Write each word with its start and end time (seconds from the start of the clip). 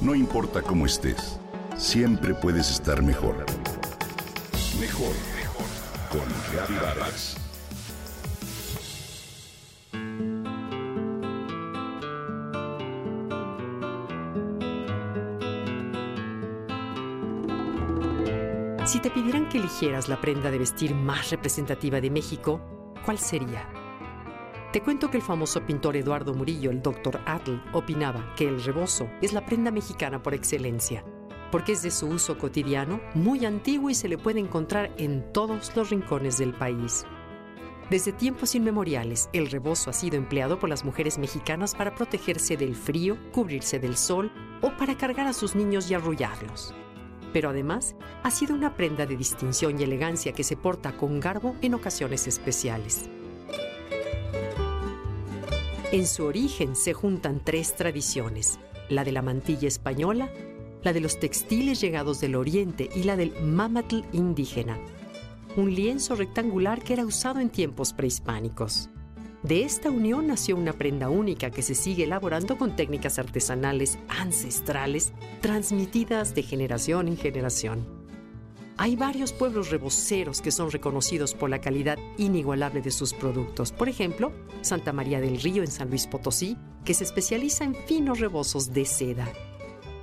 No 0.00 0.14
importa 0.14 0.62
cómo 0.62 0.86
estés, 0.86 1.38
siempre 1.76 2.32
puedes 2.32 2.70
estar 2.70 3.02
mejor. 3.02 3.44
Mejor, 4.80 5.12
mejor. 5.36 5.66
Con 6.10 6.76
Vargas. 6.80 7.36
Si 18.86 19.00
te 19.00 19.10
pidieran 19.10 19.50
que 19.50 19.58
eligieras 19.58 20.08
la 20.08 20.18
prenda 20.18 20.50
de 20.50 20.58
vestir 20.58 20.94
más 20.94 21.30
representativa 21.30 22.00
de 22.00 22.08
México, 22.08 22.60
¿cuál 23.04 23.18
sería? 23.18 23.79
Te 24.72 24.80
cuento 24.82 25.10
que 25.10 25.16
el 25.16 25.22
famoso 25.24 25.66
pintor 25.66 25.96
Eduardo 25.96 26.32
Murillo, 26.32 26.70
el 26.70 26.80
Dr. 26.80 27.20
Atl, 27.26 27.60
opinaba 27.72 28.34
que 28.36 28.46
el 28.46 28.62
rebozo 28.62 29.10
es 29.20 29.32
la 29.32 29.44
prenda 29.44 29.72
mexicana 29.72 30.22
por 30.22 30.32
excelencia, 30.32 31.04
porque 31.50 31.72
es 31.72 31.82
de 31.82 31.90
su 31.90 32.06
uso 32.06 32.38
cotidiano, 32.38 33.00
muy 33.14 33.44
antiguo 33.44 33.90
y 33.90 33.96
se 33.96 34.06
le 34.06 34.16
puede 34.16 34.38
encontrar 34.38 34.92
en 34.96 35.32
todos 35.32 35.74
los 35.74 35.90
rincones 35.90 36.38
del 36.38 36.54
país. 36.54 37.04
Desde 37.90 38.12
tiempos 38.12 38.54
inmemoriales, 38.54 39.28
el 39.32 39.50
rebozo 39.50 39.90
ha 39.90 39.92
sido 39.92 40.16
empleado 40.16 40.60
por 40.60 40.68
las 40.68 40.84
mujeres 40.84 41.18
mexicanas 41.18 41.74
para 41.74 41.96
protegerse 41.96 42.56
del 42.56 42.76
frío, 42.76 43.18
cubrirse 43.32 43.80
del 43.80 43.96
sol 43.96 44.30
o 44.62 44.70
para 44.76 44.96
cargar 44.96 45.26
a 45.26 45.32
sus 45.32 45.56
niños 45.56 45.90
y 45.90 45.94
arrullarlos 45.94 46.74
pero 47.32 47.50
además 47.50 47.94
ha 48.24 48.30
sido 48.32 48.56
una 48.56 48.74
prenda 48.74 49.06
de 49.06 49.16
distinción 49.16 49.78
y 49.78 49.84
elegancia 49.84 50.32
que 50.32 50.42
se 50.42 50.56
porta 50.56 50.96
con 50.96 51.20
garbo 51.20 51.54
en 51.62 51.74
ocasiones 51.74 52.26
especiales. 52.26 53.08
En 55.92 56.06
su 56.06 56.24
origen 56.24 56.76
se 56.76 56.92
juntan 56.92 57.40
tres 57.44 57.74
tradiciones, 57.74 58.60
la 58.88 59.02
de 59.02 59.10
la 59.10 59.22
mantilla 59.22 59.66
española, 59.66 60.30
la 60.84 60.92
de 60.92 61.00
los 61.00 61.18
textiles 61.18 61.80
llegados 61.80 62.20
del 62.20 62.36
oriente 62.36 62.88
y 62.94 63.02
la 63.02 63.16
del 63.16 63.32
mamatl 63.42 64.04
indígena, 64.12 64.78
un 65.56 65.74
lienzo 65.74 66.14
rectangular 66.14 66.80
que 66.84 66.92
era 66.92 67.04
usado 67.04 67.40
en 67.40 67.50
tiempos 67.50 67.92
prehispánicos. 67.92 68.88
De 69.42 69.64
esta 69.64 69.90
unión 69.90 70.28
nació 70.28 70.54
una 70.54 70.74
prenda 70.74 71.10
única 71.10 71.50
que 71.50 71.62
se 71.62 71.74
sigue 71.74 72.04
elaborando 72.04 72.56
con 72.56 72.76
técnicas 72.76 73.18
artesanales 73.18 73.98
ancestrales 74.08 75.12
transmitidas 75.40 76.36
de 76.36 76.44
generación 76.44 77.08
en 77.08 77.16
generación. 77.16 77.99
Hay 78.82 78.96
varios 78.96 79.34
pueblos 79.34 79.68
reboceros 79.68 80.40
que 80.40 80.50
son 80.50 80.70
reconocidos 80.70 81.34
por 81.34 81.50
la 81.50 81.60
calidad 81.60 81.98
inigualable 82.16 82.80
de 82.80 82.90
sus 82.90 83.12
productos. 83.12 83.72
Por 83.72 83.90
ejemplo, 83.90 84.32
Santa 84.62 84.94
María 84.94 85.20
del 85.20 85.38
Río 85.38 85.62
en 85.62 85.70
San 85.70 85.90
Luis 85.90 86.06
Potosí, 86.06 86.56
que 86.82 86.94
se 86.94 87.04
especializa 87.04 87.64
en 87.64 87.74
finos 87.74 88.20
rebozos 88.20 88.72
de 88.72 88.86
seda. 88.86 89.28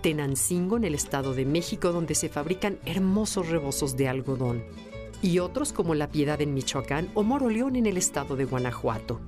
Tenancingo 0.03 0.78
en 0.78 0.84
el 0.84 0.94
Estado 0.94 1.34
de 1.34 1.44
México, 1.44 1.92
donde 1.92 2.14
se 2.14 2.30
fabrican 2.30 2.78
hermosos 2.86 3.50
rebozos 3.50 3.97
de 3.97 4.09
algodón 4.09 4.64
y 5.23 5.39
otros 5.39 5.73
como 5.73 5.95
La 5.95 6.12
Piedad 6.12 6.39
en 6.39 6.53
Michoacán 6.53 7.09
o 7.16 7.23
Moroleón 7.23 7.78
en 7.78 7.88
el 7.88 7.97
estado 7.97 8.36
de 8.36 8.45
Guanajuato. 8.45 9.19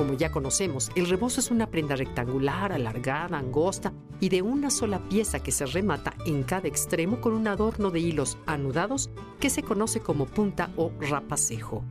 Como 0.00 0.14
ya 0.14 0.32
conocemos, 0.32 0.90
el 0.94 1.10
rebozo 1.10 1.40
es 1.40 1.50
una 1.50 1.66
prenda 1.66 1.94
rectangular, 1.94 2.72
alargada, 2.72 3.36
angosta 3.36 3.92
y 4.18 4.30
de 4.30 4.40
una 4.40 4.70
sola 4.70 4.98
pieza 5.10 5.42
que 5.42 5.52
se 5.52 5.66
remata 5.66 6.14
en 6.24 6.42
cada 6.42 6.68
extremo 6.68 7.20
con 7.20 7.34
un 7.34 7.46
adorno 7.46 7.90
de 7.90 8.00
hilos 8.00 8.38
anudados 8.46 9.10
que 9.40 9.50
se 9.50 9.62
conoce 9.62 10.00
como 10.00 10.24
punta 10.24 10.70
o 10.78 10.90
rapacejo. 11.00 11.84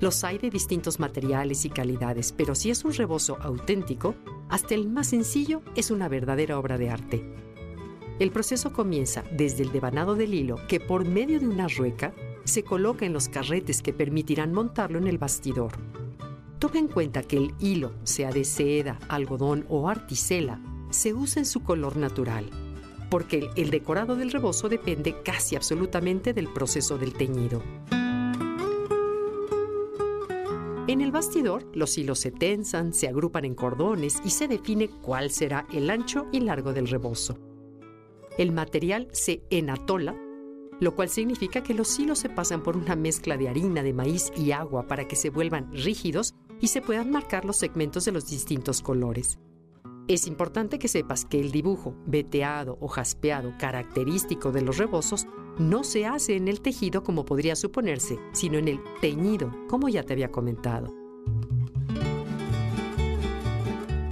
Los 0.00 0.24
hay 0.24 0.38
de 0.38 0.48
distintos 0.48 0.98
materiales 0.98 1.66
y 1.66 1.68
calidades, 1.68 2.32
pero 2.32 2.54
si 2.54 2.70
es 2.70 2.86
un 2.86 2.94
rebozo 2.94 3.36
auténtico, 3.42 4.14
hasta 4.48 4.74
el 4.74 4.88
más 4.88 5.08
sencillo 5.08 5.60
es 5.74 5.90
una 5.90 6.08
verdadera 6.08 6.58
obra 6.58 6.78
de 6.78 6.88
arte. 6.88 7.22
El 8.18 8.30
proceso 8.30 8.72
comienza 8.72 9.24
desde 9.30 9.62
el 9.62 9.72
devanado 9.72 10.14
del 10.14 10.32
hilo, 10.32 10.56
que 10.68 10.80
por 10.80 11.04
medio 11.04 11.38
de 11.38 11.48
una 11.48 11.68
rueca 11.68 12.14
se 12.44 12.62
coloca 12.62 13.04
en 13.04 13.12
los 13.12 13.28
carretes 13.28 13.82
que 13.82 13.92
permitirán 13.92 14.54
montarlo 14.54 14.96
en 14.96 15.06
el 15.06 15.18
bastidor. 15.18 15.72
Toma 16.58 16.78
en 16.78 16.88
cuenta 16.88 17.22
que 17.22 17.36
el 17.36 17.54
hilo, 17.60 17.92
sea 18.04 18.30
de 18.30 18.44
seda, 18.44 18.98
algodón 19.08 19.66
o 19.68 19.88
articela, 19.88 20.60
se 20.90 21.12
usa 21.14 21.40
en 21.40 21.46
su 21.46 21.62
color 21.62 21.96
natural, 21.96 22.50
porque 23.10 23.50
el 23.56 23.70
decorado 23.70 24.16
del 24.16 24.32
rebozo 24.32 24.68
depende 24.68 25.22
casi 25.22 25.56
absolutamente 25.56 26.32
del 26.32 26.48
proceso 26.48 26.98
del 26.98 27.12
teñido. 27.12 27.62
En 30.88 31.00
el 31.00 31.10
bastidor, 31.10 31.66
los 31.74 31.98
hilos 31.98 32.20
se 32.20 32.30
tensan, 32.30 32.94
se 32.94 33.08
agrupan 33.08 33.44
en 33.44 33.54
cordones 33.54 34.20
y 34.24 34.30
se 34.30 34.48
define 34.48 34.88
cuál 34.88 35.30
será 35.30 35.66
el 35.72 35.90
ancho 35.90 36.26
y 36.32 36.40
largo 36.40 36.72
del 36.72 36.88
rebozo 36.88 37.36
el 38.38 38.52
material 38.52 39.08
se 39.12 39.42
enatola, 39.50 40.14
lo 40.78 40.94
cual 40.94 41.08
significa 41.08 41.62
que 41.62 41.74
los 41.74 41.98
hilos 41.98 42.18
se 42.18 42.28
pasan 42.28 42.62
por 42.62 42.76
una 42.76 42.96
mezcla 42.96 43.36
de 43.36 43.48
harina, 43.48 43.82
de 43.82 43.92
maíz 43.92 44.30
y 44.36 44.52
agua 44.52 44.86
para 44.86 45.08
que 45.08 45.16
se 45.16 45.30
vuelvan 45.30 45.72
rígidos 45.72 46.34
y 46.60 46.68
se 46.68 46.80
puedan 46.80 47.10
marcar 47.10 47.44
los 47.44 47.56
segmentos 47.56 48.04
de 48.04 48.12
los 48.12 48.26
distintos 48.26 48.82
colores. 48.82 49.38
Es 50.08 50.26
importante 50.26 50.78
que 50.78 50.88
sepas 50.88 51.24
que 51.24 51.40
el 51.40 51.50
dibujo 51.50 51.96
veteado 52.06 52.78
o 52.80 52.86
jaspeado 52.86 53.52
característico 53.58 54.52
de 54.52 54.62
los 54.62 54.78
rebozos 54.78 55.26
no 55.58 55.82
se 55.82 56.06
hace 56.06 56.36
en 56.36 56.48
el 56.48 56.60
tejido 56.60 57.02
como 57.02 57.24
podría 57.24 57.56
suponerse, 57.56 58.18
sino 58.32 58.58
en 58.58 58.68
el 58.68 58.80
teñido, 59.00 59.50
como 59.68 59.88
ya 59.88 60.02
te 60.04 60.12
había 60.12 60.30
comentado. 60.30 60.94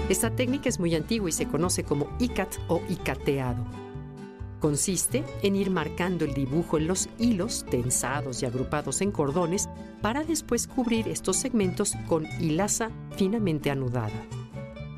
Esta 0.09 0.35
técnica 0.35 0.69
es 0.69 0.79
muy 0.81 0.95
antigua 0.95 1.29
y 1.29 1.33
se 1.33 1.47
conoce 1.47 1.85
como 1.85 2.09
icat 2.19 2.55
o 2.69 2.81
icateado. 2.89 3.65
Consiste 4.65 5.25
en 5.43 5.57
ir 5.57 5.69
marcando 5.69 6.25
el 6.25 6.33
dibujo 6.33 6.79
en 6.79 6.87
los 6.87 7.11
hilos 7.19 7.67
tensados 7.69 8.43
y 8.43 8.47
agrupados 8.47 9.03
en 9.03 9.11
cordones 9.13 9.69
para 10.01 10.25
después 10.25 10.67
cubrir 10.67 11.07
estos 11.07 11.37
segmentos 11.37 11.93
con 12.09 12.25
hilaza 12.41 12.91
finamente 13.15 13.71
anudada. 13.71 14.27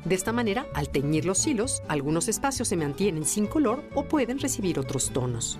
De 0.05 0.15
esta 0.15 0.31
manera, 0.31 0.67
al 0.73 0.87
teñir 0.87 1.25
los 1.25 1.45
hilos, 1.45 1.83
algunos 1.89 2.29
espacios 2.29 2.69
se 2.69 2.77
mantienen 2.77 3.25
sin 3.25 3.45
color 3.45 3.83
o 3.93 4.05
pueden 4.05 4.39
recibir 4.39 4.79
otros 4.79 5.11
tonos. 5.11 5.59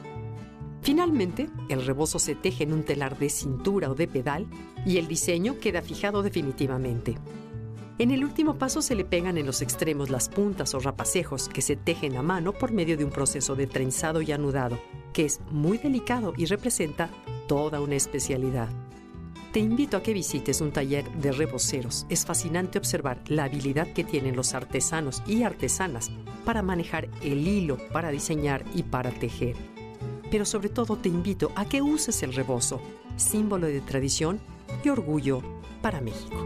Finalmente, 0.81 1.49
el 1.67 1.85
rebozo 1.85 2.17
se 2.17 2.33
teje 2.33 2.63
en 2.63 2.71
un 2.71 2.83
telar 2.83 3.19
de 3.19 3.29
cintura 3.29 3.91
o 3.91 3.93
de 3.93 4.07
pedal 4.07 4.47
y 4.85 4.99
el 4.99 5.09
diseño 5.09 5.59
queda 5.59 5.81
fijado 5.81 6.23
definitivamente. 6.23 7.17
En 7.99 8.11
el 8.11 8.23
último 8.23 8.59
paso 8.59 8.83
se 8.83 8.93
le 8.93 9.05
pegan 9.05 9.39
en 9.39 9.47
los 9.47 9.63
extremos 9.63 10.11
las 10.11 10.29
puntas 10.29 10.75
o 10.75 10.79
rapacejos 10.79 11.49
que 11.49 11.63
se 11.63 11.75
tejen 11.75 12.15
a 12.15 12.21
mano 12.21 12.53
por 12.53 12.71
medio 12.71 12.95
de 12.95 13.03
un 13.03 13.09
proceso 13.09 13.55
de 13.55 13.65
trenzado 13.65 14.21
y 14.21 14.31
anudado, 14.31 14.77
que 15.13 15.25
es 15.25 15.41
muy 15.49 15.79
delicado 15.79 16.33
y 16.37 16.45
representa 16.45 17.09
toda 17.47 17.81
una 17.81 17.95
especialidad. 17.95 18.69
Te 19.51 19.59
invito 19.61 19.97
a 19.97 20.03
que 20.03 20.13
visites 20.13 20.61
un 20.61 20.71
taller 20.71 21.09
de 21.13 21.31
reboceros. 21.31 22.05
Es 22.07 22.23
fascinante 22.23 22.77
observar 22.77 23.19
la 23.29 23.45
habilidad 23.45 23.91
que 23.93 24.03
tienen 24.03 24.35
los 24.35 24.53
artesanos 24.53 25.23
y 25.25 25.41
artesanas 25.41 26.11
para 26.45 26.61
manejar 26.61 27.09
el 27.23 27.47
hilo, 27.47 27.79
para 27.91 28.11
diseñar 28.11 28.63
y 28.75 28.83
para 28.83 29.09
tejer. 29.09 29.55
Pero 30.29 30.45
sobre 30.45 30.69
todo 30.69 30.97
te 30.97 31.09
invito 31.09 31.51
a 31.55 31.65
que 31.65 31.81
uses 31.81 32.21
el 32.21 32.33
rebozo, 32.33 32.79
símbolo 33.15 33.65
de 33.65 33.81
tradición 33.81 34.39
y 34.83 34.89
orgullo 34.89 35.41
para 35.81 35.99
México. 35.99 36.45